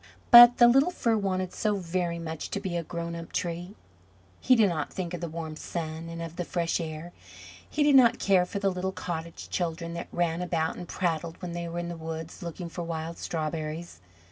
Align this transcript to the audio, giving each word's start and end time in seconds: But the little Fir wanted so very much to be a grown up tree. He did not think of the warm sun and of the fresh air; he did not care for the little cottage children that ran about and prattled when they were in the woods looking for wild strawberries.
But 0.31 0.57
the 0.57 0.67
little 0.67 0.89
Fir 0.89 1.15
wanted 1.17 1.53
so 1.53 1.75
very 1.75 2.17
much 2.17 2.49
to 2.49 2.59
be 2.59 2.75
a 2.75 2.81
grown 2.81 3.13
up 3.15 3.31
tree. 3.31 3.75
He 4.39 4.55
did 4.55 4.67
not 4.67 4.91
think 4.91 5.13
of 5.13 5.21
the 5.21 5.29
warm 5.29 5.55
sun 5.55 6.09
and 6.09 6.23
of 6.23 6.37
the 6.37 6.43
fresh 6.43 6.79
air; 6.81 7.11
he 7.69 7.83
did 7.83 7.93
not 7.93 8.17
care 8.17 8.47
for 8.47 8.57
the 8.57 8.71
little 8.71 8.91
cottage 8.93 9.47
children 9.51 9.93
that 9.93 10.07
ran 10.11 10.41
about 10.41 10.75
and 10.75 10.87
prattled 10.87 11.39
when 11.39 11.53
they 11.53 11.67
were 11.67 11.77
in 11.77 11.89
the 11.89 11.95
woods 11.97 12.41
looking 12.41 12.67
for 12.67 12.81
wild 12.81 13.19
strawberries. 13.19 14.01